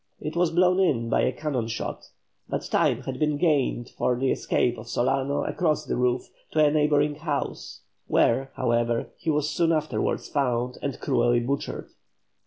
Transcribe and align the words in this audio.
It 0.19 0.35
was 0.35 0.49
blown 0.49 0.79
in 0.79 1.09
by 1.09 1.21
a 1.21 1.31
cannon 1.31 1.67
shot, 1.67 2.09
but 2.49 2.63
time 2.63 3.03
had 3.03 3.19
been 3.19 3.37
gained 3.37 3.91
for 3.91 4.15
the 4.17 4.31
escape 4.31 4.79
of 4.79 4.87
Solano 4.89 5.43
across 5.43 5.85
the 5.85 5.95
roof 5.95 6.31
to 6.53 6.65
a 6.65 6.71
neighbouring 6.71 7.13
house, 7.13 7.81
where, 8.07 8.49
however, 8.55 9.09
he 9.17 9.29
was 9.29 9.51
soon 9.51 9.71
afterwards 9.71 10.27
found 10.27 10.79
and 10.81 10.99
cruelly 10.99 11.39
butchered. 11.39 11.91